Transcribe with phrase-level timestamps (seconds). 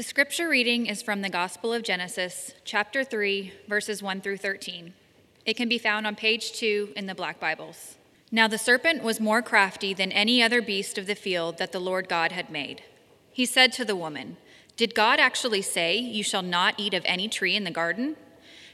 [0.00, 4.94] The scripture reading is from the Gospel of Genesis, chapter 3, verses 1 through 13.
[5.44, 7.96] It can be found on page 2 in the Black Bibles.
[8.32, 11.80] Now the serpent was more crafty than any other beast of the field that the
[11.80, 12.82] Lord God had made.
[13.30, 14.38] He said to the woman,
[14.74, 18.16] Did God actually say, You shall not eat of any tree in the garden?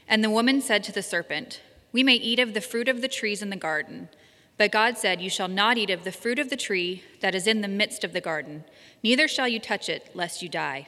[0.07, 1.59] And the woman said to the serpent,
[1.91, 4.07] We may eat of the fruit of the trees in the garden.
[4.55, 7.47] But God said, You shall not eat of the fruit of the tree that is
[7.47, 8.63] in the midst of the garden,
[9.03, 10.87] neither shall you touch it, lest you die.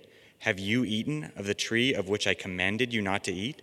[0.41, 3.61] Have you eaten of the tree of which I commanded you not to eat?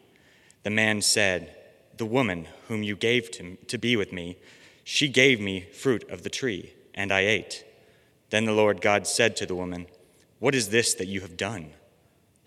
[0.63, 1.57] The man said,
[1.97, 4.37] The woman whom you gave to, to be with me,
[4.85, 7.65] she gave me fruit of the tree, and I ate.
[8.31, 9.89] Then the Lord God said to the woman,
[10.39, 11.73] What is this that you have done?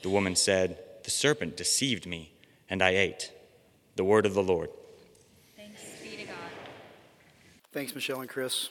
[0.02, 2.32] The woman said, The serpent deceived me,
[2.70, 3.34] and I ate.
[3.98, 4.70] The word of the Lord.
[5.58, 6.36] Thanks be to God.
[7.74, 8.70] Thanks, Michelle and Chris.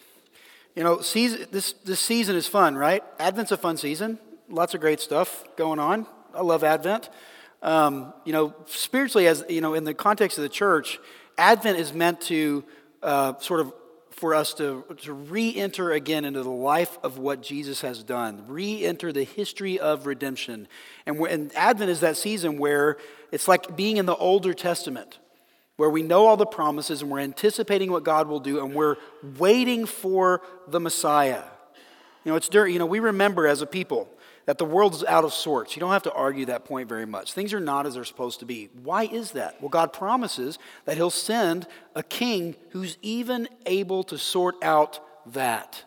[0.75, 3.05] You know, season, this, this season is fun, right?
[3.19, 4.19] Advent's a fun season
[4.51, 6.07] lots of great stuff going on.
[6.35, 7.09] I love Advent.
[7.63, 10.99] Um, you know, spiritually, as you know, in the context of the church,
[11.39, 12.65] Advent is meant to
[13.03, 13.73] uh, sort of
[14.11, 18.45] for us to, to re enter again into the life of what Jesus has done,
[18.49, 20.69] re enter the history of redemption.
[21.07, 22.99] And, and Advent is that season where
[23.33, 25.19] it's like being in the Older Testament,
[25.77, 28.97] where we know all the promises and we're anticipating what God will do and we're
[29.39, 31.45] waiting for the Messiah.
[32.25, 34.09] You know, it's during, you know, we remember as a people
[34.47, 35.77] that the world's out of sorts.
[35.77, 37.33] You don't have to argue that point very much.
[37.33, 38.69] Things are not as they're supposed to be.
[38.83, 39.61] Why is that?
[39.61, 45.85] Well, God promises that He'll send a king who's even able to sort out that,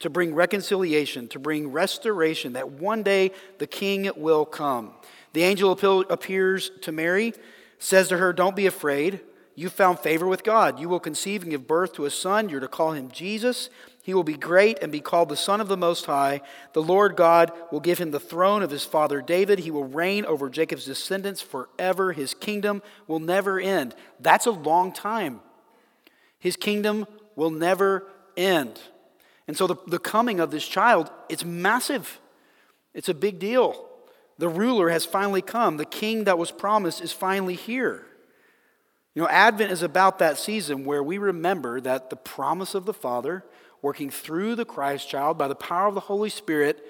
[0.00, 4.92] to bring reconciliation, to bring restoration, that one day the king will come.
[5.32, 7.34] The angel appears to Mary,
[7.78, 9.20] says to her, Don't be afraid.
[9.54, 10.78] You found favor with God.
[10.78, 12.50] You will conceive and give birth to a son.
[12.50, 13.70] You're to call him Jesus.
[14.06, 16.40] He will be great and be called the Son of the Most High.
[16.74, 19.58] The Lord God will give him the throne of his father David.
[19.58, 22.12] He will reign over Jacob's descendants forever.
[22.12, 23.96] His kingdom will never end.
[24.20, 25.40] That's a long time.
[26.38, 28.06] His kingdom will never
[28.36, 28.80] end.
[29.48, 32.20] And so the, the coming of this child, it's massive.
[32.94, 33.88] It's a big deal.
[34.38, 35.78] The ruler has finally come.
[35.78, 38.06] The king that was promised is finally here.
[39.16, 42.94] You know, Advent is about that season where we remember that the promise of the
[42.94, 43.42] Father
[43.82, 46.84] working through the Christ child by the power of the Holy Spirit,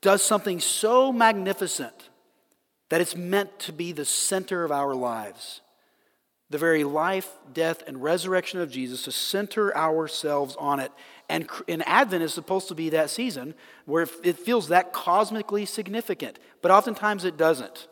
[0.00, 2.10] does something so magnificent
[2.88, 5.60] that it's meant to be the center of our lives.
[6.50, 10.90] The very life, death, and resurrection of Jesus, to center ourselves on it.
[11.28, 11.48] And,
[11.86, 13.54] Advent is supposed to be that season
[13.84, 17.86] where it feels that cosmically significant, but oftentimes it doesn't.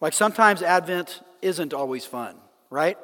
[0.00, 2.34] Like sometimes Advent isn't always fun,
[2.68, 2.98] right?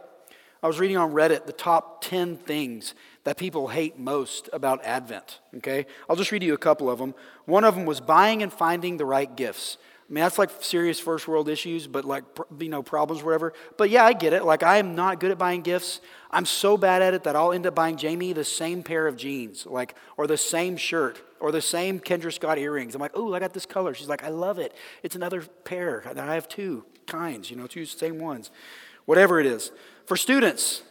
[0.61, 2.95] I was reading on Reddit the top 10 things
[3.27, 5.41] that people hate most about Advent.
[5.57, 5.87] Okay?
[6.09, 7.13] I'll just read you a couple of them.
[7.45, 9.79] One of them was buying and finding the right gifts.
[10.09, 12.23] I mean, that's like serious first world issues, but like,
[12.61, 13.53] you know, problems, whatever.
[13.77, 14.45] But yeah, I get it.
[14.45, 16.01] Like, I am not good at buying gifts.
[16.31, 19.17] I'm so bad at it that I'll end up buying Jamie the same pair of
[19.17, 22.95] jeans, like, or the same shirt, or the same Kendra Scott earrings.
[22.95, 23.93] I'm like, oh, I got this color.
[23.93, 24.73] She's like, I love it.
[25.03, 26.05] It's another pair.
[26.17, 28.53] I have two kinds, you know, two same ones.
[29.05, 29.73] Whatever it is.
[30.05, 30.85] For students,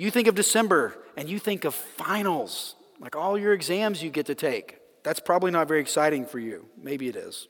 [0.00, 4.24] you think of December and you think of finals, like all your exams you get
[4.26, 4.78] to take.
[5.02, 6.66] That's probably not very exciting for you.
[6.80, 7.48] Maybe it is.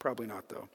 [0.00, 0.68] Probably not, though.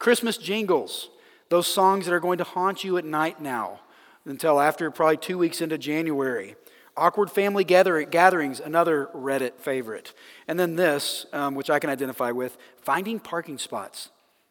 [0.00, 1.10] Christmas jingles,
[1.50, 3.78] those songs that are going to haunt you at night now
[4.24, 6.56] until after probably two weeks into January.
[6.96, 10.12] Awkward family gather- gatherings, another Reddit favorite.
[10.48, 14.10] And then this, um, which I can identify with finding parking spots.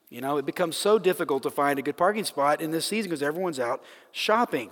[0.09, 3.09] You know, it becomes so difficult to find a good parking spot in this season
[3.09, 3.83] because everyone's out
[4.13, 4.71] shopping.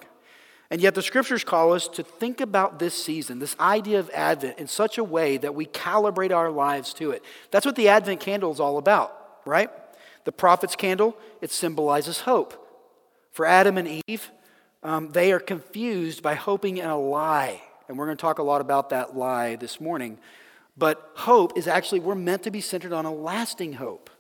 [0.72, 4.60] And yet, the scriptures call us to think about this season, this idea of Advent,
[4.60, 7.24] in such a way that we calibrate our lives to it.
[7.50, 9.72] That's what the Advent candle is all about, right?
[10.26, 12.68] The prophet's candle, it symbolizes hope.
[13.32, 14.30] For Adam and Eve,
[14.84, 17.62] um, they are confused by hoping in a lie.
[17.88, 20.20] And we're going to talk a lot about that lie this morning.
[20.78, 24.12] But hope is actually, we're meant to be centered on a lasting hope.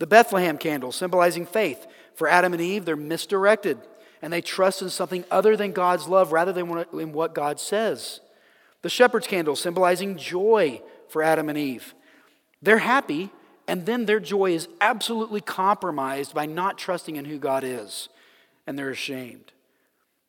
[0.00, 1.86] The Bethlehem candle, symbolizing faith.
[2.16, 3.78] For Adam and Eve, they're misdirected
[4.26, 8.18] and they trust in something other than God's love rather than in what God says.
[8.82, 11.94] The shepherd's candle, symbolizing joy for Adam and Eve.
[12.60, 13.30] They're happy,
[13.68, 18.08] and then their joy is absolutely compromised by not trusting in who God is,
[18.66, 19.52] and they're ashamed.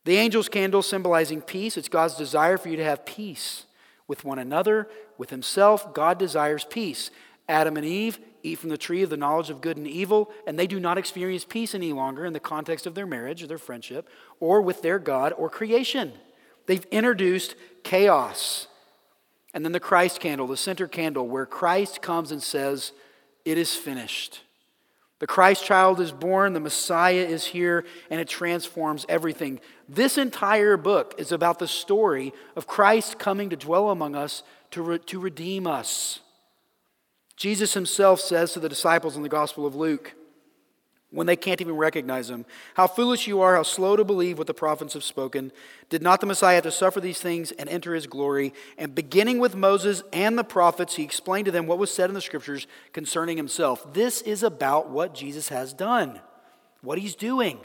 [0.05, 3.65] The angel's candle, symbolizing peace, it's God's desire for you to have peace
[4.07, 5.95] with one another, with Himself.
[5.95, 7.09] God desires peace.
[7.49, 10.57] Adam and Eve eat from the tree of the knowledge of good and evil, and
[10.57, 13.57] they do not experience peace any longer in the context of their marriage or their
[13.57, 14.09] friendship
[14.39, 16.13] or with their God or creation.
[16.65, 18.67] They've introduced chaos.
[19.53, 22.91] And then the Christ candle, the center candle, where Christ comes and says,
[23.45, 24.41] It is finished.
[25.19, 29.59] The Christ child is born, the Messiah is here, and it transforms everything.
[29.89, 34.83] This entire book is about the story of Christ coming to dwell among us to,
[34.83, 36.19] re- to redeem us.
[37.37, 40.13] Jesus himself says to the disciples in the Gospel of Luke,
[41.11, 44.47] when they can't even recognize him, How foolish you are, how slow to believe what
[44.47, 45.53] the prophets have spoken.
[45.89, 48.53] Did not the Messiah have to suffer these things and enter his glory?
[48.77, 52.13] And beginning with Moses and the prophets, he explained to them what was said in
[52.13, 53.93] the scriptures concerning himself.
[53.93, 56.19] This is about what Jesus has done,
[56.81, 57.59] what he's doing.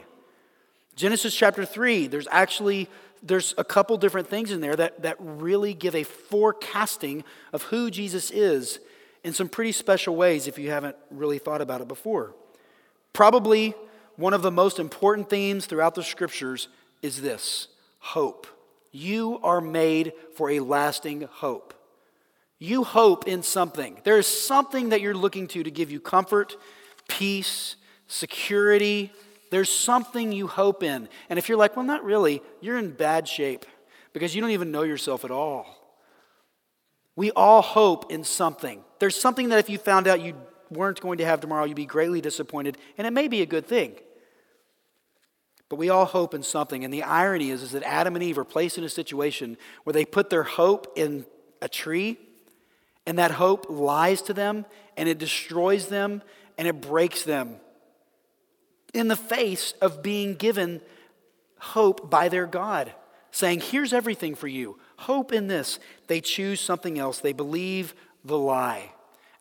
[0.95, 2.89] Genesis chapter 3, there's actually
[3.25, 7.23] there's a couple different things in there that, that really give a forecasting
[7.53, 8.79] of who Jesus is
[9.23, 12.35] in some pretty special ways if you haven't really thought about it before.
[13.13, 13.73] Probably
[14.15, 16.67] one of the most important themes throughout the scriptures
[17.01, 17.67] is this
[17.99, 18.47] hope.
[18.91, 21.73] You are made for a lasting hope.
[22.59, 23.99] You hope in something.
[24.03, 26.55] There is something that you're looking to to give you comfort,
[27.07, 27.75] peace,
[28.07, 29.11] security.
[29.51, 31.09] There's something you hope in.
[31.29, 33.65] And if you're like, well, not really, you're in bad shape
[34.13, 35.82] because you don't even know yourself at all.
[37.15, 38.83] We all hope in something.
[38.99, 40.35] There's something that if you found out you
[40.69, 43.67] weren't going to have tomorrow, you'd be greatly disappointed, and it may be a good
[43.67, 43.95] thing.
[45.69, 46.83] But we all hope in something.
[46.83, 49.93] And the irony is, is that Adam and Eve are placed in a situation where
[49.93, 51.25] they put their hope in
[51.61, 52.17] a tree,
[53.05, 54.65] and that hope lies to them,
[54.97, 56.21] and it destroys them,
[56.57, 57.57] and it breaks them
[58.93, 60.81] in the face of being given
[61.57, 62.93] hope by their God,
[63.31, 65.79] saying, Here's everything for you hope in this.
[66.07, 67.19] They choose something else.
[67.19, 67.93] They believe
[68.23, 68.93] the lie.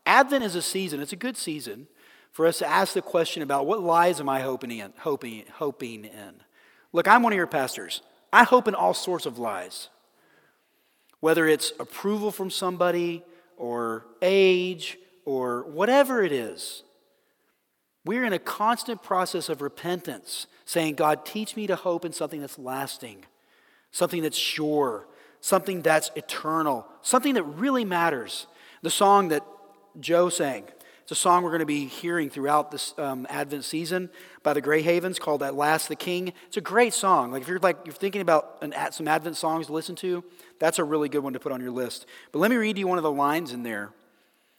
[0.05, 1.87] Advent is a season, it's a good season
[2.33, 6.07] for us to ask the question about what lies am I hoping in, hoping, hoping
[6.07, 6.35] in.
[6.93, 8.03] Look, I'm one of your pastors.
[8.33, 9.89] I hope in all sorts of lies.
[11.21, 13.23] Whether it's approval from somebody
[13.57, 16.83] or age or whatever it is.
[18.05, 22.41] We're in a constant process of repentance, saying, God, teach me to hope in something
[22.41, 23.25] that's lasting,
[23.93, 25.07] something that's sure,
[25.43, 28.47] something that's eternal, something that really matters.
[28.81, 29.45] The song that
[30.01, 30.65] Joe sang,
[31.03, 34.09] it's a song we're going to be hearing throughout this um, Advent season
[34.45, 37.33] by the Gray Havens called "At Last the King." It's a great song.
[37.33, 40.25] Like if you're like you're thinking about an, some Advent songs to listen to,
[40.61, 42.07] that's a really good one to put on your list.
[42.31, 43.91] But let me read you one of the lines in there.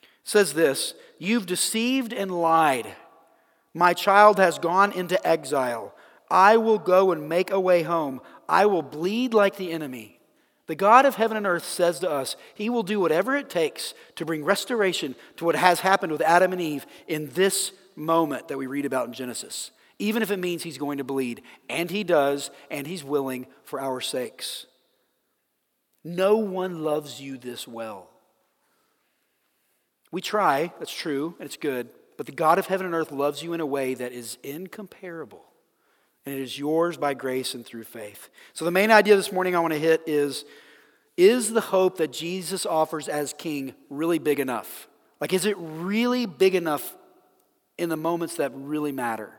[0.02, 2.88] It says this: "You've deceived and lied.
[3.74, 5.96] My child has gone into exile.
[6.30, 8.20] I will go and make a way home.
[8.50, 10.13] I will bleed like the enemy."
[10.68, 13.94] The God of heaven and earth says to us, He will do whatever it takes
[14.16, 18.58] to bring restoration to what has happened with Adam and Eve in this moment that
[18.58, 21.42] we read about in Genesis, even if it means He's going to bleed.
[21.70, 24.66] And He does, and He's willing for our sakes.
[26.04, 28.10] No one loves you this well.
[30.12, 33.44] We try, that's true, and it's good, but the God of heaven and earth loves
[33.44, 35.44] you in a way that is incomparable
[36.26, 38.30] and it is yours by grace and through faith.
[38.54, 40.46] So, the main idea this morning I want to hit is
[41.16, 44.88] Is the hope that Jesus offers as King really big enough?
[45.22, 46.96] Like, is it really big enough
[47.78, 49.32] in the moments that really matter?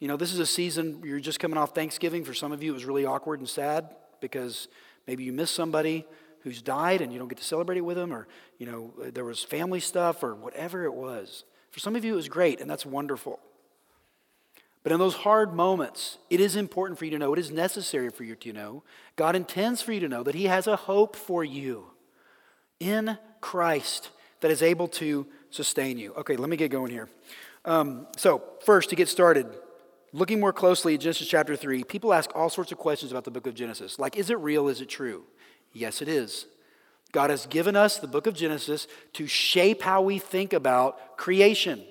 [0.00, 2.24] You know, this is a season, you're just coming off Thanksgiving.
[2.24, 4.68] For some of you, it was really awkward and sad because
[5.06, 6.04] maybe you missed somebody
[6.42, 9.24] who's died and you don't get to celebrate it with them, or, you know, there
[9.24, 11.44] was family stuff or whatever it was.
[11.70, 13.40] For some of you, it was great, and that's wonderful.
[14.86, 18.08] But in those hard moments, it is important for you to know, it is necessary
[18.08, 18.84] for you to know,
[19.16, 21.88] God intends for you to know that He has a hope for you
[22.78, 24.10] in Christ
[24.42, 26.14] that is able to sustain you.
[26.14, 27.08] Okay, let me get going here.
[27.64, 29.48] Um, so, first, to get started,
[30.12, 33.32] looking more closely at Genesis chapter 3, people ask all sorts of questions about the
[33.32, 33.98] book of Genesis.
[33.98, 34.68] Like, is it real?
[34.68, 35.24] Is it true?
[35.72, 36.46] Yes, it is.
[37.10, 41.82] God has given us the book of Genesis to shape how we think about creation.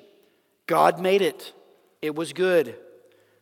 [0.65, 1.51] God made it,
[2.01, 2.77] it was good.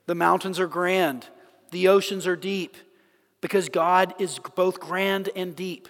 [0.06, 1.28] The mountains are grand,
[1.72, 2.76] the oceans are deep,
[3.42, 5.88] because God is both grand and deep.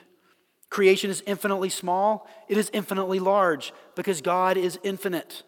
[0.70, 5.44] Creation is infinitely small, it is infinitely large, because God is infinite.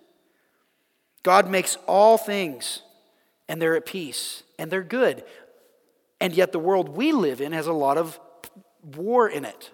[1.24, 2.82] God makes all things,
[3.48, 5.24] and they're at peace, and they're good.
[6.22, 8.20] And yet, the world we live in has a lot of
[8.96, 9.72] war in it.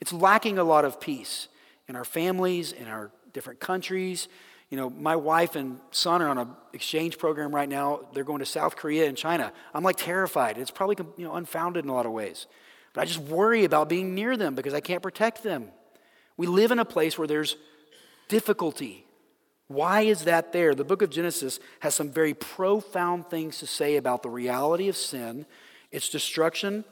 [0.00, 1.48] It's lacking a lot of peace
[1.88, 4.28] in our families, in our different countries.
[4.70, 8.00] You know, my wife and son are on an exchange program right now.
[8.12, 9.52] They're going to South Korea and China.
[9.72, 10.58] I'm like terrified.
[10.58, 12.46] It's probably you know unfounded in a lot of ways.
[12.92, 15.68] But I just worry about being near them because I can't protect them.
[16.36, 17.56] We live in a place where there's
[18.28, 19.06] difficulty.
[19.68, 20.74] Why is that there?
[20.74, 24.96] The book of Genesis has some very profound things to say about the reality of
[24.96, 25.46] sin,
[25.90, 26.84] its destruction,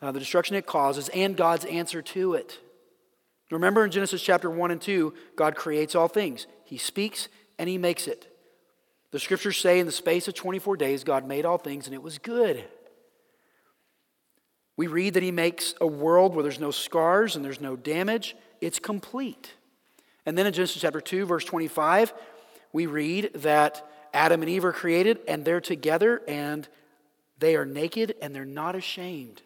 [0.00, 2.58] uh, the destruction it causes, and God's answer to it.
[3.50, 6.46] Remember in Genesis chapter 1 and 2, God creates all things.
[6.64, 7.28] He speaks
[7.58, 8.26] and He makes it.
[9.10, 12.02] The scriptures say in the space of 24 days, God made all things and it
[12.02, 12.64] was good.
[14.76, 18.36] We read that He makes a world where there's no scars and there's no damage,
[18.60, 19.54] it's complete.
[20.24, 22.14] And then in Genesis chapter 2, verse 25,
[22.72, 26.68] we read that Adam and Eve are created and they're together and
[27.38, 29.42] they are naked and they're not ashamed.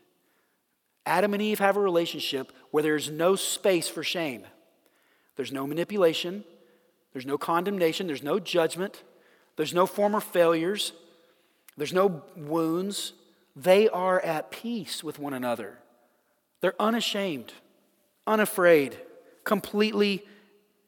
[1.06, 4.44] Adam and Eve have a relationship where there's no space for shame.
[5.36, 6.44] There's no manipulation,
[7.12, 9.02] there's no condemnation, there's no judgment,
[9.56, 10.92] there's no former failures,
[11.76, 13.12] there's no wounds.
[13.56, 15.78] They are at peace with one another.
[16.60, 17.52] They're unashamed,
[18.26, 18.96] unafraid,
[19.44, 20.24] completely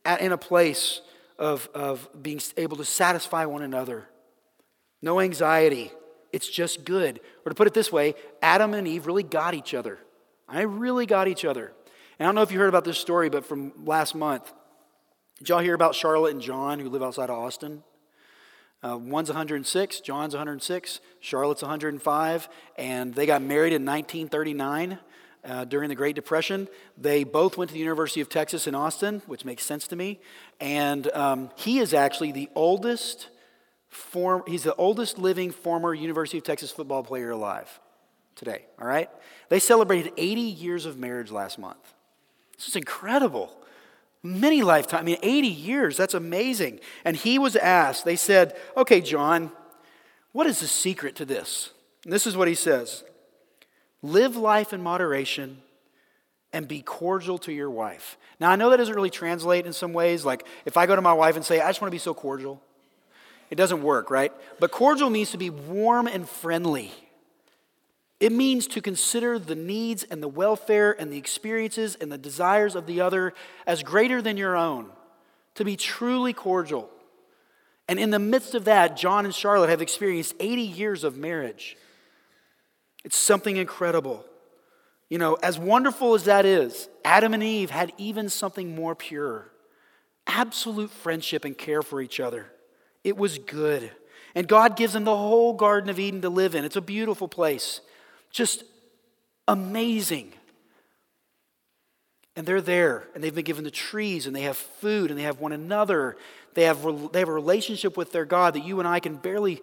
[0.04, 1.00] at, in a place
[1.38, 4.08] of, of being able to satisfy one another.
[5.02, 5.92] No anxiety.
[6.36, 7.20] It's just good.
[7.46, 9.98] Or to put it this way, Adam and Eve really got each other.
[10.46, 11.72] I really got each other.
[12.18, 14.52] And I don't know if you heard about this story, but from last month,
[15.38, 17.82] did y'all hear about Charlotte and John who live outside of Austin?
[18.82, 24.98] Uh, one's 106, John's 106, Charlotte's 105, and they got married in 1939
[25.42, 26.68] uh, during the Great Depression.
[26.98, 30.20] They both went to the University of Texas in Austin, which makes sense to me.
[30.60, 33.30] And um, he is actually the oldest
[33.96, 37.80] form, he's the oldest living former University of Texas football player alive
[38.36, 39.10] today, all right?
[39.48, 41.94] They celebrated 80 years of marriage last month.
[42.56, 43.56] This is incredible.
[44.22, 46.80] Many lifetime, I mean, 80 years, that's amazing.
[47.04, 49.50] And he was asked, they said, okay, John,
[50.32, 51.70] what is the secret to this?
[52.04, 53.02] And this is what he says
[54.02, 55.62] Live life in moderation
[56.52, 58.16] and be cordial to your wife.
[58.38, 60.24] Now, I know that doesn't really translate in some ways.
[60.24, 62.14] Like, if I go to my wife and say, I just want to be so
[62.14, 62.62] cordial,
[63.50, 64.32] it doesn't work, right?
[64.58, 66.92] But cordial means to be warm and friendly.
[68.18, 72.74] It means to consider the needs and the welfare and the experiences and the desires
[72.74, 73.34] of the other
[73.66, 74.90] as greater than your own,
[75.54, 76.88] to be truly cordial.
[77.88, 81.76] And in the midst of that, John and Charlotte have experienced 80 years of marriage.
[83.04, 84.24] It's something incredible.
[85.08, 89.50] You know, as wonderful as that is, Adam and Eve had even something more pure
[90.26, 92.50] absolute friendship and care for each other.
[93.06, 93.92] It was good.
[94.34, 96.64] And God gives them the whole Garden of Eden to live in.
[96.64, 97.80] It's a beautiful place.
[98.32, 98.64] Just
[99.46, 100.32] amazing.
[102.34, 105.22] And they're there, and they've been given the trees, and they have food, and they
[105.22, 106.16] have one another.
[106.54, 106.82] They have,
[107.12, 109.62] they have a relationship with their God that you and I can barely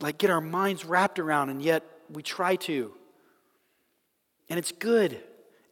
[0.00, 2.92] like get our minds wrapped around, and yet we try to.
[4.48, 5.20] And it's good.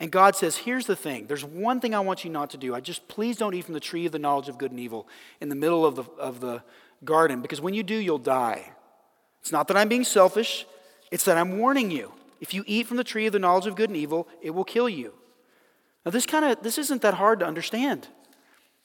[0.00, 1.26] And God says, here's the thing.
[1.26, 2.74] There's one thing I want you not to do.
[2.74, 5.08] I just please don't eat from the tree of the knowledge of good and evil
[5.40, 6.62] in the middle of the, of the
[7.04, 8.72] garden, because when you do, you'll die.
[9.40, 10.66] It's not that I'm being selfish,
[11.10, 12.12] it's that I'm warning you.
[12.40, 14.64] If you eat from the tree of the knowledge of good and evil, it will
[14.64, 15.14] kill you.
[16.04, 18.08] Now, this kind of this isn't that hard to understand.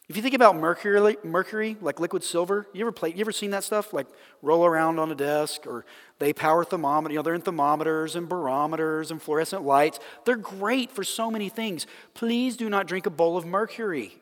[0.09, 3.51] If you think about mercury, mercury like liquid silver, you ever play, you ever seen
[3.51, 3.93] that stuff?
[3.93, 4.07] Like
[4.41, 5.85] roll around on a desk, or
[6.19, 7.13] they power thermometer.
[7.13, 9.99] You know, they're in thermometers and barometers and fluorescent lights.
[10.25, 11.87] They're great for so many things.
[12.13, 14.17] Please do not drink a bowl of mercury.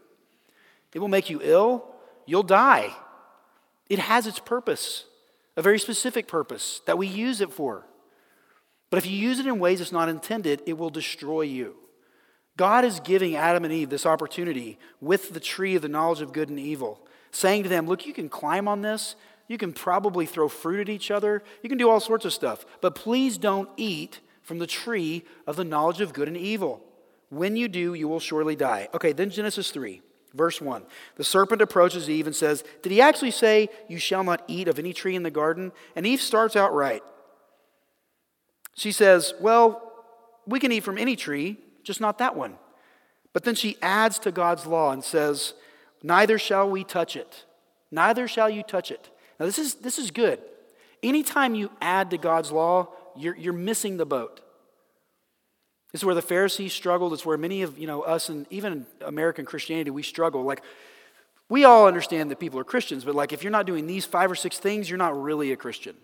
[0.94, 1.86] It will make you ill.
[2.28, 2.94] You'll die.
[3.92, 5.04] It has its purpose,
[5.58, 7.86] a very specific purpose that we use it for.
[8.90, 11.76] But if you use it in ways it's not intended, it will destroy you.
[12.56, 16.32] God is giving Adam and Eve this opportunity with the tree of the knowledge of
[16.32, 19.18] good and evil, saying to them, Look, you can climb on this.
[19.50, 21.44] You can probably throw fruit at each other.
[21.62, 22.66] You can do all sorts of stuff.
[22.80, 26.82] But please don't eat from the tree of the knowledge of good and evil.
[27.28, 28.88] When you do, you will surely die.
[28.94, 30.02] Okay, then Genesis 3,
[30.34, 30.84] verse 1.
[31.16, 34.80] The serpent approaches Eve and says, Did he actually say, You shall not eat of
[34.80, 35.72] any tree in the garden?
[35.96, 37.04] And Eve starts out right.
[38.76, 39.94] She says, Well,
[40.46, 42.58] we can eat from any tree, just not that one.
[43.34, 45.54] But then she adds to God's law and says,
[46.04, 47.46] Neither shall we touch it.
[47.92, 49.10] Neither shall you touch it.
[49.40, 50.40] Now, this is, this is good.
[51.04, 54.40] Anytime you add to God's law, you're, you're missing the boat.
[55.94, 57.12] Is where the Pharisees struggled.
[57.14, 60.44] It's where many of you know us and even American Christianity we struggle.
[60.44, 60.64] Like
[61.50, 64.32] we all understand that people are Christians, but like if you're not doing these five
[64.32, 65.96] or six things, you're not really a Christian.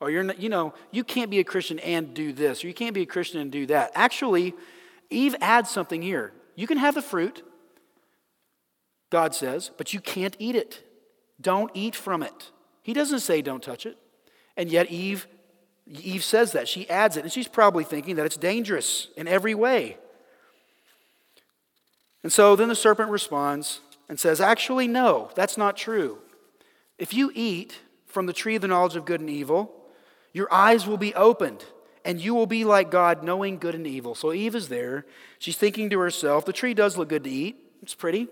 [0.00, 2.74] Or you're not, you know, you can't be a Christian and do this, or you
[2.74, 3.92] can't be a Christian and do that.
[3.94, 4.52] Actually,
[5.08, 6.32] Eve adds something here.
[6.56, 7.42] You can have the fruit,
[9.10, 10.82] God says, but you can't eat it.
[11.40, 12.50] Don't eat from it.
[12.82, 13.96] He doesn't say don't touch it.
[14.56, 15.26] And yet Eve
[15.86, 16.68] Eve says that.
[16.68, 19.96] She adds it, and she's probably thinking that it's dangerous in every way.
[22.22, 26.18] And so then the serpent responds and says, Actually, no, that's not true.
[26.98, 29.74] If you eat from the tree of the knowledge of good and evil,
[30.32, 31.64] your eyes will be opened,
[32.04, 34.14] and you will be like God, knowing good and evil.
[34.14, 35.04] So Eve is there.
[35.38, 37.56] She's thinking to herself, The tree does look good to eat.
[37.82, 38.28] It's pretty.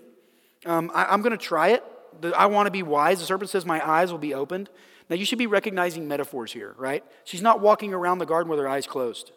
[0.65, 1.83] Um, I, am going to try it.
[2.35, 3.19] I want to be wise.
[3.19, 4.69] The serpent says, My eyes will be opened.
[5.11, 7.03] Now, you should be recognizing metaphors here, right?
[7.25, 9.33] She's not walking around the garden with her eyes closed.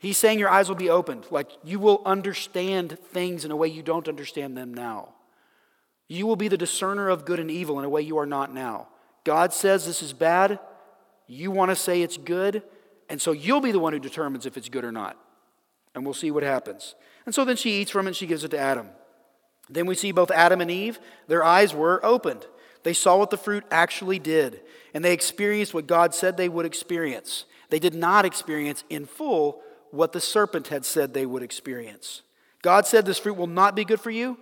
[0.00, 3.68] He's saying your eyes will be opened, like you will understand things in a way
[3.68, 5.10] you don't understand them now.
[6.08, 8.52] You will be the discerner of good and evil in a way you are not
[8.52, 8.88] now.
[9.22, 10.58] God says this is bad.
[11.28, 12.64] You want to say it's good.
[13.08, 15.16] And so you'll be the one who determines if it's good or not.
[15.94, 16.96] And we'll see what happens.
[17.24, 18.88] And so then she eats from it and she gives it to Adam.
[19.70, 20.98] Then we see both Adam and Eve,
[21.28, 22.46] their eyes were opened.
[22.82, 24.60] They saw what the fruit actually did,
[24.94, 27.44] and they experienced what God said they would experience.
[27.70, 32.22] They did not experience in full what the serpent had said they would experience.
[32.62, 34.38] God said, This fruit will not be good for you.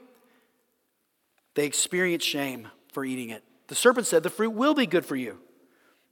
[1.55, 3.43] They experienced shame for eating it.
[3.69, 5.39] The serpent said, The fruit will be good for you.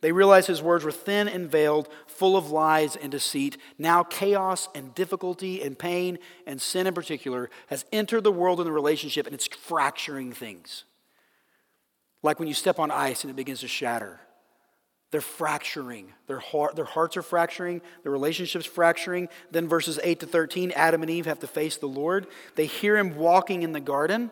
[0.01, 3.57] They realized his words were thin and veiled, full of lies and deceit.
[3.79, 8.67] Now, chaos and difficulty and pain and sin in particular has entered the world in
[8.67, 10.85] the relationship and it's fracturing things.
[12.23, 14.21] Like when you step on ice and it begins to shatter.
[15.11, 16.13] They're fracturing.
[16.27, 17.81] Their, heart, their hearts are fracturing.
[18.03, 19.29] Their relationships fracturing.
[19.51, 22.27] Then verses 8 to 13, Adam and Eve have to face the Lord.
[22.57, 24.31] They hear him walking in the garden.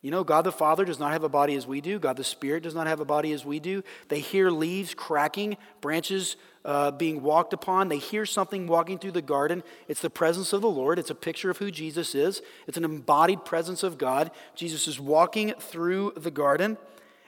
[0.00, 1.98] You know, God the Father does not have a body as we do.
[1.98, 3.82] God the Spirit does not have a body as we do.
[4.08, 7.88] They hear leaves cracking, branches uh, being walked upon.
[7.88, 9.64] They hear something walking through the garden.
[9.88, 11.00] It's the presence of the Lord.
[11.00, 12.42] It's a picture of who Jesus is.
[12.68, 14.30] It's an embodied presence of God.
[14.54, 16.78] Jesus is walking through the garden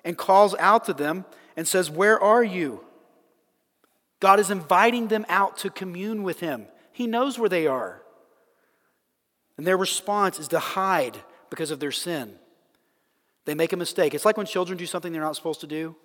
[0.05, 1.25] and calls out to them
[1.57, 2.85] and says, Where are you?
[4.21, 6.67] God is inviting them out to commune with Him.
[6.93, 8.03] He knows where they are.
[9.57, 12.35] And their response is to hide because of their sin.
[13.45, 14.15] They make a mistake.
[14.15, 15.97] It's like when children do something they're not supposed to do.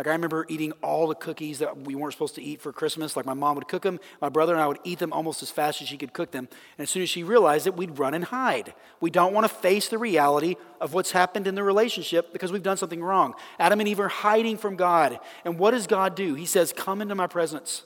[0.00, 3.18] Like I remember eating all the cookies that we weren't supposed to eat for Christmas.
[3.18, 5.50] Like my mom would cook them, my brother and I would eat them almost as
[5.50, 6.48] fast as she could cook them.
[6.78, 8.72] And as soon as she realized it, we'd run and hide.
[9.02, 12.62] We don't want to face the reality of what's happened in the relationship because we've
[12.62, 13.34] done something wrong.
[13.58, 15.20] Adam and Eve are hiding from God.
[15.44, 16.32] And what does God do?
[16.32, 17.82] He says, "Come into my presence.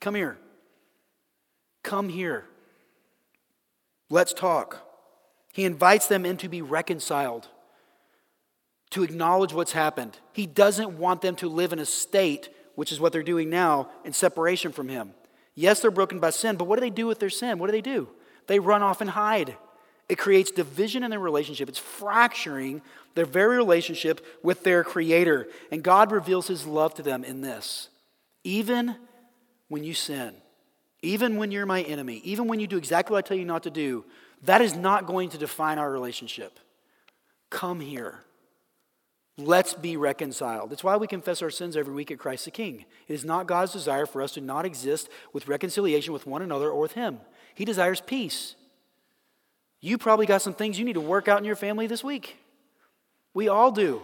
[0.00, 0.38] Come here.
[1.82, 2.46] Come here.
[4.08, 4.86] Let's talk."
[5.52, 7.48] He invites them in to be reconciled
[8.90, 10.18] to acknowledge what's happened.
[10.32, 13.88] He doesn't want them to live in a state, which is what they're doing now,
[14.04, 15.14] in separation from Him.
[15.54, 17.58] Yes, they're broken by sin, but what do they do with their sin?
[17.58, 18.08] What do they do?
[18.46, 19.56] They run off and hide.
[20.08, 21.68] It creates division in their relationship.
[21.68, 22.82] It's fracturing
[23.14, 25.48] their very relationship with their Creator.
[25.70, 27.88] And God reveals His love to them in this.
[28.42, 28.96] Even
[29.68, 30.34] when you sin,
[31.02, 33.62] even when you're my enemy, even when you do exactly what I tell you not
[33.62, 34.04] to do,
[34.42, 36.58] that is not going to define our relationship.
[37.50, 38.20] Come here.
[39.40, 40.70] Let's be reconciled.
[40.70, 42.84] That's why we confess our sins every week at Christ the King.
[43.08, 46.70] It is not God's desire for us to not exist with reconciliation with one another
[46.70, 47.20] or with Him.
[47.54, 48.54] He desires peace.
[49.80, 52.36] You probably got some things you need to work out in your family this week.
[53.32, 54.02] We all do.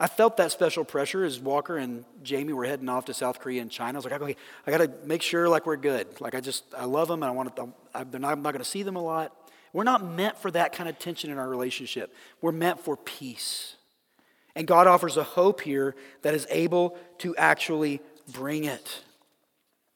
[0.00, 3.62] I felt that special pressure as Walker and Jamie were heading off to South Korea
[3.62, 3.96] and China.
[3.96, 6.20] I was like, okay, I got to make sure like we're good.
[6.20, 8.64] Like I just, I love them and I want to, I'm not, not going to
[8.64, 9.32] see them a lot.
[9.72, 12.12] We're not meant for that kind of tension in our relationship.
[12.40, 13.76] We're meant for peace.
[14.56, 18.00] And God offers a hope here that is able to actually
[18.32, 19.02] bring it.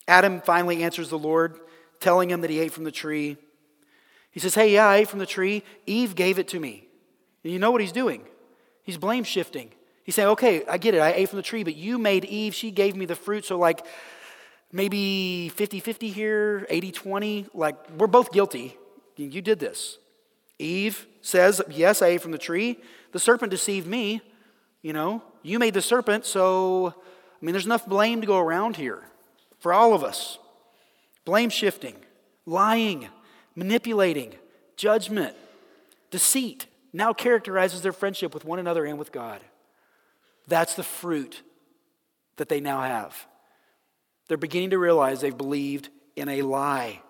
[0.07, 1.59] Adam finally answers the Lord,
[2.01, 3.37] telling him that he ate from the tree.
[4.31, 5.63] He says, Hey, yeah, I ate from the tree.
[5.87, 6.89] Eve gave it to me.
[7.45, 8.25] And you know what he's doing?
[8.83, 9.71] He's blame shifting.
[10.03, 11.01] He's saying, Okay, I get it.
[11.01, 12.55] I ate from the tree, but you made Eve.
[12.55, 13.45] She gave me the fruit.
[13.45, 13.85] So, like,
[14.73, 17.47] maybe 50 50 here, 80 20.
[17.55, 18.77] Like, we're both guilty.
[19.17, 19.99] You did this.
[20.59, 22.79] Eve says, Yes, I ate from the tree.
[23.13, 24.23] The serpent deceived me.
[24.83, 28.77] You know, you made the serpent, so, I mean, there's enough blame to go around
[28.77, 29.03] here
[29.59, 30.39] for all of us.
[31.25, 31.97] Blame shifting,
[32.47, 33.09] lying,
[33.55, 34.35] manipulating,
[34.77, 35.35] judgment,
[36.11, 39.41] deceit now characterizes their friendship with one another and with God.
[40.47, 41.43] That's the fruit
[42.37, 43.27] that they now have.
[44.29, 47.03] They're beginning to realize they've believed in a lie.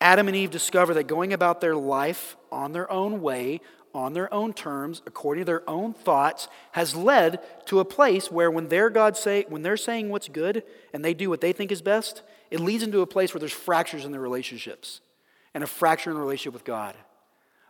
[0.00, 3.60] Adam and Eve discover that going about their life on their own way,
[3.94, 8.50] on their own terms, according to their own thoughts, has led to a place where
[8.50, 11.72] when their God say when they're saying what's good and they do what they think
[11.72, 15.00] is best, it leads into a place where there's fractures in their relationships
[15.54, 16.94] and a fracture in the relationship with God.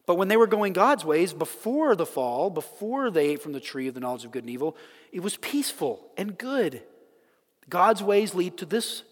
[0.06, 3.60] But when they were going God's ways before the fall, before they ate from the
[3.60, 4.76] tree of the knowledge of good and evil,
[5.12, 6.82] it was peaceful and good.
[7.68, 9.02] God's ways lead to this,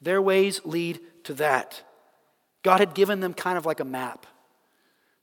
[0.00, 1.82] their ways lead to that.
[2.62, 4.26] God had given them kind of like a map.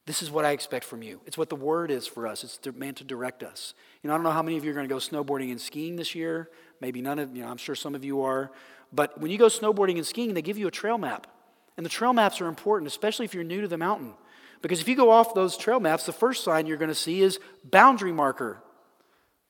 [0.10, 1.22] This is what I expect from you.
[1.28, 2.44] It's what the word is for us.
[2.44, 3.76] It's meant to direct us.
[4.02, 5.62] You know, I don't know how many of you are going to go snowboarding and
[5.62, 6.50] skiing this year.
[6.82, 8.52] Maybe none of you know, I'm sure some of you are.
[8.92, 11.28] But when you go snowboarding and skiing, they give you a trail map.
[11.78, 14.16] And the trail maps are important, especially if you're new to the mountain.
[14.64, 17.22] Because if you go off those trail maps, the first sign you're going to see
[17.22, 18.64] is boundary marker,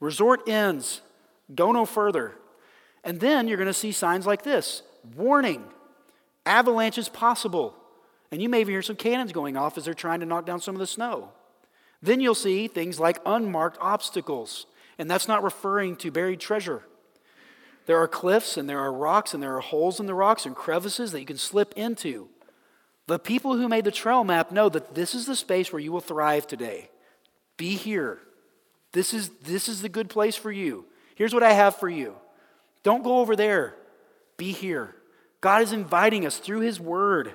[0.02, 1.00] resort ends,
[1.56, 2.36] go no further.
[3.06, 4.84] And then you're going to see signs like this
[5.16, 5.64] warning,
[6.46, 7.78] avalanche is possible.
[8.32, 10.62] And you may even hear some cannons going off as they're trying to knock down
[10.62, 11.30] some of the snow.
[12.02, 14.66] Then you'll see things like unmarked obstacles.
[14.98, 16.84] And that's not referring to buried treasure.
[17.86, 20.56] There are cliffs and there are rocks and there are holes in the rocks and
[20.56, 22.30] crevices that you can slip into.
[23.08, 25.92] The people who made the trail map know that this is the space where you
[25.92, 26.92] will thrive today.
[27.58, 28.20] Be here.
[28.92, 30.86] This is, this is the good place for you.
[31.16, 32.16] Here's what I have for you.
[32.84, 33.76] Don't go over there.
[34.38, 34.96] Be here.
[35.42, 37.34] God is inviting us through His Word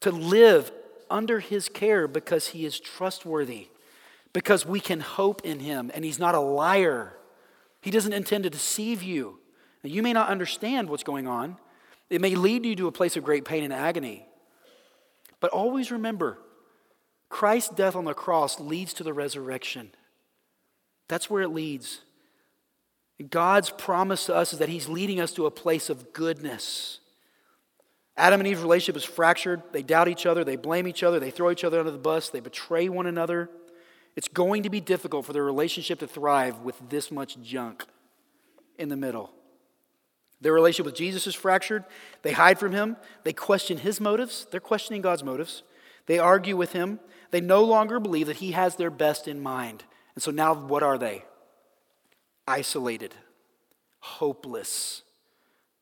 [0.00, 0.70] to live
[1.10, 3.68] under His care because He is trustworthy,
[4.32, 7.16] because we can hope in Him, and He's not a liar.
[7.80, 9.38] He doesn't intend to deceive you.
[9.82, 11.56] Now, you may not understand what's going on,
[12.10, 14.26] it may lead you to a place of great pain and agony.
[15.40, 16.38] But always remember
[17.28, 19.90] Christ's death on the cross leads to the resurrection.
[21.08, 22.00] That's where it leads.
[23.30, 27.00] God's promise to us is that He's leading us to a place of goodness.
[28.18, 29.62] Adam and Eve's relationship is fractured.
[29.70, 32.30] They doubt each other, they blame each other, they throw each other under the bus,
[32.30, 33.48] they betray one another.
[34.16, 37.84] It's going to be difficult for their relationship to thrive with this much junk
[38.76, 39.32] in the middle.
[40.40, 41.84] Their relationship with Jesus is fractured.
[42.22, 42.96] They hide from him.
[43.22, 44.46] They question his motives.
[44.50, 45.62] They're questioning God's motives.
[46.06, 46.98] They argue with him.
[47.30, 49.84] They no longer believe that he has their best in mind.
[50.14, 51.24] And so now, what are they?
[52.46, 53.14] Isolated,
[54.00, 55.02] hopeless.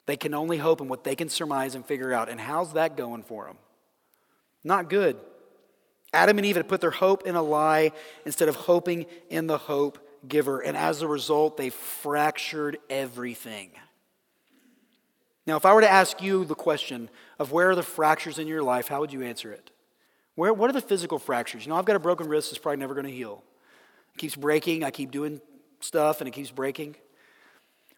[0.06, 2.28] They can only hope in what they can surmise and figure out.
[2.28, 3.58] And how's that going for them?
[4.64, 5.16] Not good.
[6.12, 7.92] Adam and Eve had put their hope in a lie
[8.24, 10.60] instead of hoping in the hope giver.
[10.60, 13.70] And as a result, they fractured everything.
[15.46, 18.46] Now, if I were to ask you the question of where are the fractures in
[18.48, 19.70] your life, how would you answer it?
[20.34, 21.64] Where, what are the physical fractures?
[21.64, 23.42] You know, I've got a broken wrist that's probably never going to heal.
[24.14, 24.84] It keeps breaking.
[24.84, 25.40] I keep doing
[25.80, 26.96] stuff and it keeps breaking.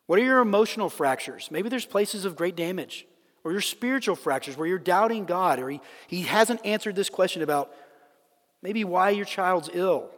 [0.08, 1.50] What are your emotional fractures?
[1.50, 3.06] Maybe there's places of great damage.
[3.44, 7.42] Or your spiritual fractures where you're doubting God or he, he hasn't answered this question
[7.42, 7.70] about
[8.62, 10.10] maybe why your child's ill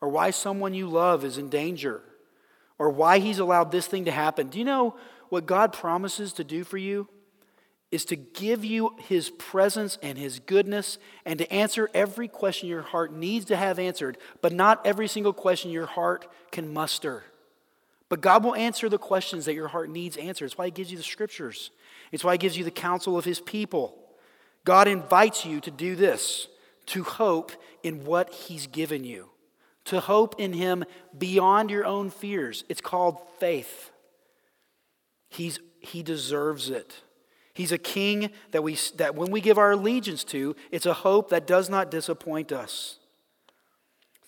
[0.00, 2.00] or why someone you love is in danger
[2.78, 4.48] or why he's allowed this thing to happen.
[4.48, 4.96] Do you know
[5.28, 7.06] what God promises to do for you
[7.90, 12.82] is to give you his presence and his goodness and to answer every question your
[12.82, 17.22] heart needs to have answered, but not every single question your heart can muster.
[18.08, 20.46] But God will answer the questions that your heart needs answered.
[20.46, 21.70] It's why he gives you the scriptures.
[22.12, 23.98] It's why he gives you the counsel of his people.
[24.64, 26.48] God invites you to do this,
[26.86, 29.28] to hope in what he's given you,
[29.86, 30.84] to hope in him
[31.16, 32.64] beyond your own fears.
[32.68, 33.90] It's called faith.
[35.28, 36.94] He's, he deserves it.
[37.52, 41.30] He's a king that, we, that when we give our allegiance to, it's a hope
[41.30, 42.98] that does not disappoint us.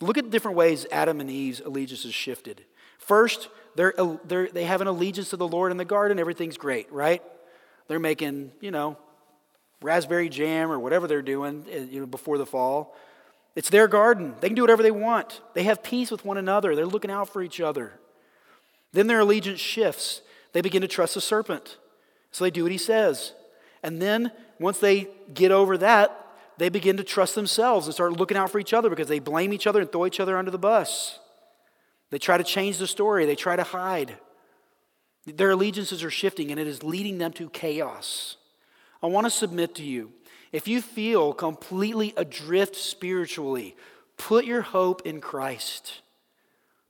[0.00, 2.64] Look at different ways Adam and Eve's allegiance is shifted.
[2.98, 6.90] First, they're, they're, they have an allegiance to the Lord in the garden, everything's great,
[6.92, 7.22] right?
[7.88, 8.96] They're making, you know,
[9.82, 12.96] raspberry jam or whatever they're doing eh, you know, before the fall.
[13.54, 14.34] It's their garden.
[14.40, 15.40] They can do whatever they want.
[15.54, 16.74] They have peace with one another.
[16.74, 17.92] They're looking out for each other.
[18.92, 20.20] Then their allegiance shifts.
[20.52, 21.78] They begin to trust the serpent.
[22.32, 23.32] So they do what he says.
[23.82, 26.26] And then once they get over that,
[26.58, 29.52] they begin to trust themselves and start looking out for each other because they blame
[29.52, 31.18] each other and throw each other under the bus.
[32.10, 34.16] They try to change the story, they try to hide.
[35.26, 38.36] Their allegiances are shifting and it is leading them to chaos.
[39.02, 40.12] I want to submit to you
[40.52, 43.76] if you feel completely adrift spiritually,
[44.16, 46.00] put your hope in Christ.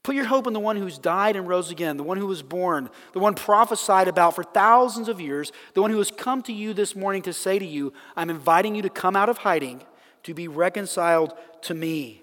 [0.03, 2.43] Put your hope in the one who's died and rose again, the one who was
[2.43, 6.53] born, the one prophesied about for thousands of years, the one who has come to
[6.53, 9.83] you this morning to say to you, I'm inviting you to come out of hiding,
[10.23, 12.23] to be reconciled to me.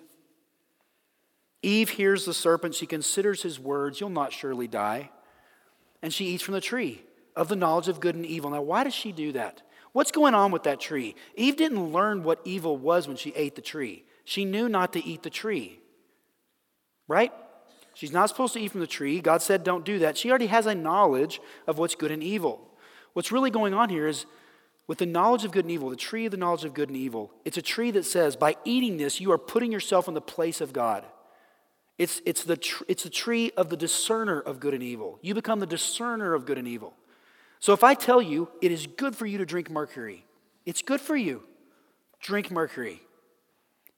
[1.63, 2.75] Eve hears the serpent.
[2.75, 5.09] She considers his words, You'll not surely die.
[6.01, 7.01] And she eats from the tree
[7.35, 8.51] of the knowledge of good and evil.
[8.51, 9.61] Now, why does she do that?
[9.93, 11.15] What's going on with that tree?
[11.35, 14.03] Eve didn't learn what evil was when she ate the tree.
[14.25, 15.79] She knew not to eat the tree.
[17.07, 17.31] Right?
[17.93, 19.21] She's not supposed to eat from the tree.
[19.21, 20.17] God said, don't do that.
[20.17, 22.75] She already has a knowledge of what's good and evil.
[23.13, 24.25] What's really going on here is
[24.87, 26.97] with the knowledge of good and evil, the tree of the knowledge of good and
[26.97, 30.21] evil, it's a tree that says, by eating this, you are putting yourself in the
[30.21, 31.05] place of God.
[32.03, 35.19] It's, it's, the tr- it's the tree of the discerner of good and evil.
[35.21, 36.93] You become the discerner of good and evil.
[37.61, 40.25] So if I tell you it is good for you to drink mercury,
[40.65, 41.43] it's good for you.
[42.19, 43.01] Drink mercury.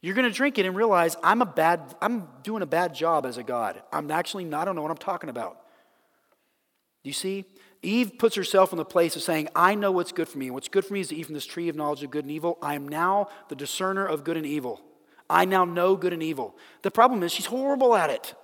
[0.01, 3.25] You're going to drink it and realize I'm a bad I'm doing a bad job
[3.25, 3.81] as a god.
[3.91, 5.57] I'm actually not I don't know what I'm talking about.
[7.03, 7.45] You see?
[7.81, 10.51] Eve puts herself in the place of saying, I know what's good for me.
[10.51, 12.31] What's good for me is to eat from this tree of knowledge of good and
[12.31, 12.59] evil.
[12.61, 14.79] I am now the discerner of good and evil.
[15.29, 16.55] I now know good and evil.
[16.81, 18.35] The problem is she's horrible at it.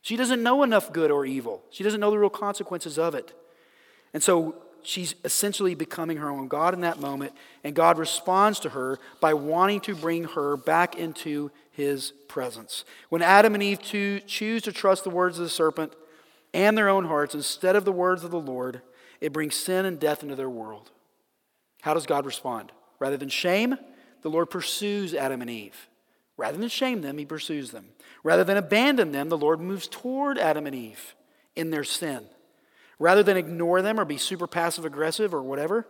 [0.00, 1.62] She doesn't know enough good or evil.
[1.70, 3.32] She doesn't know the real consequences of it.
[4.12, 7.32] And so she's essentially becoming her own God in that moment,
[7.64, 12.84] and God responds to her by wanting to bring her back into his presence.
[13.08, 15.94] When Adam and Eve choose to trust the words of the serpent
[16.52, 18.82] and their own hearts instead of the words of the Lord,
[19.20, 20.90] it brings sin and death into their world.
[21.80, 22.72] How does God respond?
[22.98, 23.76] Rather than shame,
[24.24, 25.90] the Lord pursues Adam and Eve.
[26.38, 27.90] Rather than shame them, he pursues them.
[28.22, 31.14] Rather than abandon them, the Lord moves toward Adam and Eve
[31.54, 32.24] in their sin.
[32.98, 35.86] Rather than ignore them or be super passive aggressive or whatever,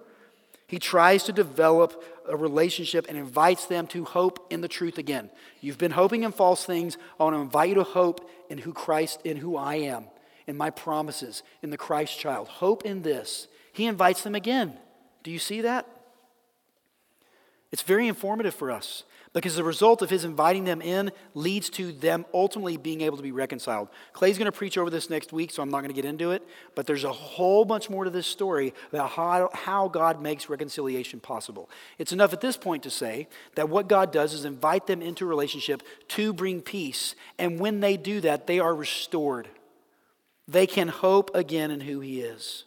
[0.67, 5.31] he tries to develop a relationship and invites them to hope in the truth again.
[5.61, 6.99] You've been hoping in false things.
[7.21, 10.07] I want to invite you to hope in who Christ, in who I am,
[10.49, 12.49] in my promises, in the Christ child.
[12.49, 13.47] Hope in this.
[13.73, 14.77] He invites them again.
[15.23, 15.87] Do you see that?
[17.75, 21.91] It's very informative for us because the result of his inviting them in leads to
[21.91, 23.89] them ultimately being able to be reconciled.
[24.13, 26.31] Clay's going to preach over this next week, so I'm not going to get into
[26.31, 30.49] it, but there's a whole bunch more to this story about how, how God makes
[30.49, 31.69] reconciliation possible.
[31.99, 35.25] It's enough at this point to say that what God does is invite them into
[35.25, 39.49] a relationship to bring peace, and when they do that, they are restored.
[40.47, 42.67] They can hope again in who he is.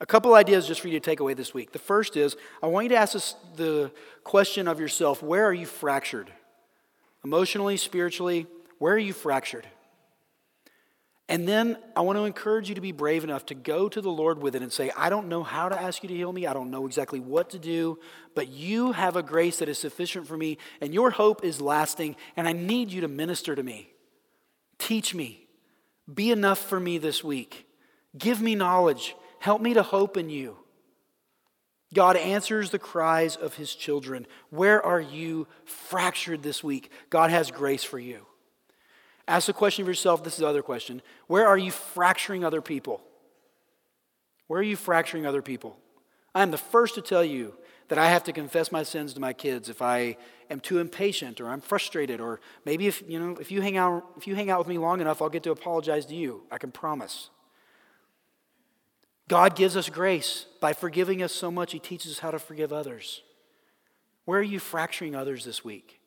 [0.00, 1.72] A couple ideas just for you to take away this week.
[1.72, 3.90] The first is I want you to ask the
[4.24, 6.30] question of yourself where are you fractured?
[7.24, 8.46] Emotionally, spiritually,
[8.78, 9.66] where are you fractured?
[11.28, 14.10] And then I want to encourage you to be brave enough to go to the
[14.10, 16.46] Lord with it and say, I don't know how to ask you to heal me.
[16.46, 17.98] I don't know exactly what to do,
[18.36, 22.14] but you have a grace that is sufficient for me, and your hope is lasting,
[22.36, 23.90] and I need you to minister to me.
[24.78, 25.48] Teach me.
[26.12, 27.66] Be enough for me this week.
[28.16, 29.16] Give me knowledge.
[29.38, 30.56] Help me to hope in you.
[31.94, 34.26] God answers the cries of his children.
[34.50, 36.90] Where are you fractured this week?
[37.10, 38.26] God has grace for you.
[39.28, 40.22] Ask the question of yourself.
[40.22, 41.02] This is the other question.
[41.26, 43.02] Where are you fracturing other people?
[44.46, 45.76] Where are you fracturing other people?
[46.34, 47.54] I am the first to tell you
[47.88, 50.16] that I have to confess my sins to my kids if I
[50.50, 54.04] am too impatient or I'm frustrated or maybe if you know if you hang out
[54.16, 56.42] if you hang out with me long enough I'll get to apologize to you.
[56.50, 57.30] I can promise.
[59.28, 60.46] God gives us grace.
[60.60, 63.22] By forgiving us so much, He teaches us how to forgive others.
[64.24, 66.00] Where are you fracturing others this week?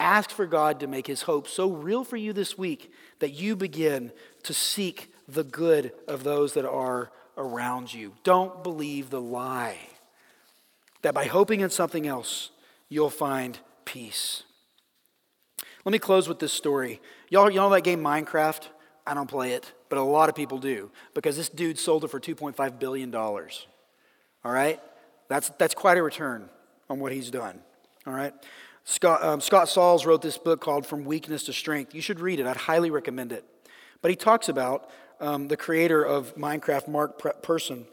[0.00, 3.56] Ask for God to make His hope so real for you this week that you
[3.56, 4.12] begin
[4.44, 8.14] to seek the good of those that are around you.
[8.24, 9.78] Don't believe the lie
[11.02, 12.50] that by hoping in something else,
[12.88, 14.42] you'll find peace.
[15.84, 17.00] Let me close with this story.
[17.30, 18.68] Y'all, y'all know that game Minecraft?
[19.06, 22.08] I don't play it, but a lot of people do because this dude sold it
[22.08, 23.14] for $2.5 billion.
[23.14, 23.48] All
[24.44, 24.80] right?
[25.28, 26.48] That's, that's quite a return
[26.88, 27.60] on what he's done.
[28.06, 28.32] All right?
[28.84, 31.94] Scott, um, Scott Sauls wrote this book called From Weakness to Strength.
[31.94, 33.44] You should read it, I'd highly recommend it.
[34.00, 34.88] But he talks about
[35.20, 37.86] um, the creator of Minecraft, Mark Persson,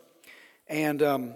[0.67, 1.33] And um,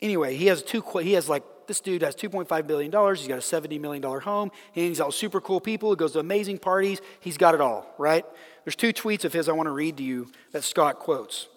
[0.00, 2.90] anyway, he has two, he has like this dude has $2.5 billion.
[3.14, 4.50] He's got a $70 million home.
[4.72, 5.90] He hangs out with super cool people.
[5.90, 7.00] He goes to amazing parties.
[7.20, 8.24] He's got it all, right?
[8.64, 11.48] There's two tweets of his I want to read to you that Scott quotes.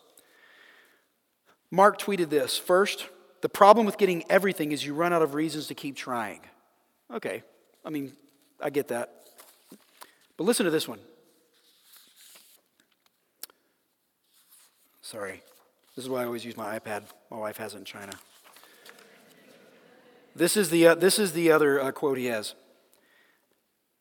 [1.72, 3.08] Mark tweeted this First,
[3.42, 6.42] the problem with getting everything is you run out of reasons to keep trying.
[7.14, 7.44] Okay,
[7.84, 8.14] I mean,
[8.62, 9.14] I get that.
[10.38, 11.00] But listen to this one.
[15.02, 15.44] Sorry.
[15.96, 17.04] This is why I always use my iPad.
[17.30, 18.14] My wife has it in China.
[20.36, 22.56] This is the, uh, this is the other uh, quote he has.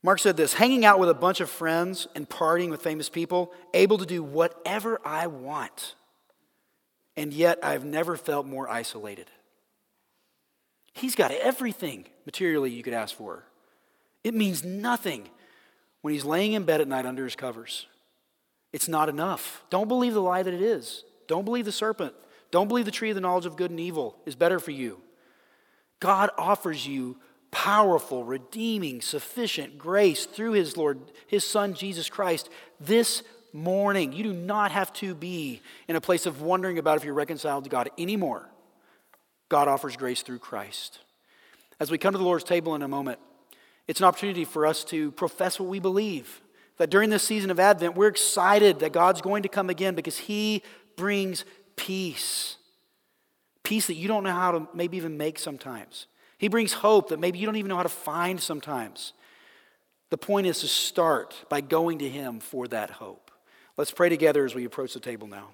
[0.02, 3.52] Mark said this hanging out with a bunch of friends and partying with famous people,
[3.72, 5.94] able to do whatever I want.
[7.16, 9.26] And yet I've never felt more isolated.
[10.92, 13.44] He's got everything materially you could ask for.
[14.24, 15.28] It means nothing
[16.00, 17.86] when he's laying in bed at night under his covers.
[18.72, 19.62] It's not enough.
[19.70, 21.04] Don't believe the lie that it is.
[21.28, 22.14] Don't believe the serpent.
[22.50, 25.00] Don't believe the tree of the knowledge of good and evil is better for you.
[26.00, 27.18] God offers you
[27.52, 32.48] powerful, redeeming, sufficient grace through his Lord, his Son, Jesus Christ,
[32.80, 34.12] this morning.
[34.12, 37.64] You do not have to be in a place of wondering about if you're reconciled
[37.64, 38.48] to God anymore.
[39.48, 40.98] God offers grace through Christ.
[41.78, 43.18] As we come to the Lord's table in a moment,
[43.86, 46.40] it's an opportunity for us to profess what we believe.
[46.78, 50.16] That during this season of Advent, we're excited that God's going to come again because
[50.16, 50.62] He
[50.96, 51.44] brings
[51.76, 52.56] peace.
[53.62, 56.06] Peace that you don't know how to maybe even make sometimes.
[56.42, 59.12] He brings hope that maybe you don't even know how to find sometimes.
[60.10, 63.30] The point is to start by going to Him for that hope.
[63.76, 65.50] Let's pray together as we approach the table now.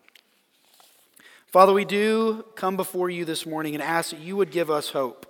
[1.48, 4.88] Father, we do come before you this morning and ask that you would give us
[4.88, 5.26] hope.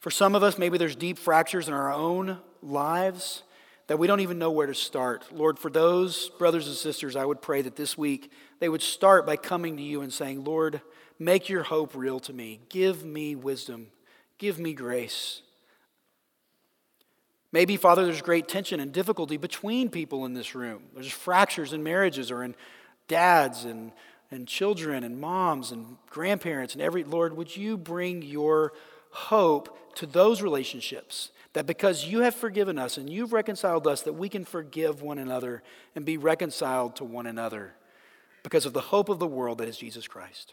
[0.00, 3.44] For some of us, maybe there's deep fractures in our own lives
[3.86, 5.26] that we don't even know where to start.
[5.32, 9.24] Lord, for those brothers and sisters, I would pray that this week they would start
[9.24, 10.80] by coming to you and saying, Lord,
[11.16, 12.58] make your hope real to me.
[12.68, 13.86] Give me wisdom.
[14.38, 15.42] Give me grace.
[17.52, 20.82] Maybe, Father, there's great tension and difficulty between people in this room.
[20.94, 22.54] There's fractures in marriages or in
[23.08, 23.92] dads and,
[24.30, 27.04] and children and moms and grandparents and every.
[27.04, 28.72] Lord, would you bring your
[29.10, 31.30] hope to those relationships?
[31.54, 35.18] That because you have forgiven us and you've reconciled us, that we can forgive one
[35.18, 35.62] another
[35.94, 37.72] and be reconciled to one another
[38.42, 40.52] because of the hope of the world that is Jesus Christ.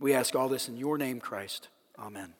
[0.00, 1.68] We ask all this in your name, Christ.
[1.98, 2.32] Amen.